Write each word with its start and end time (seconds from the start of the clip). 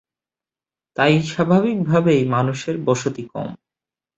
তাই 0.97 1.13
স্বাভাবিক 1.23 1.77
ভাবেই 1.83 2.21
মানুষের 2.25 2.75
বসতি 2.85 3.23
কম। 3.33 3.49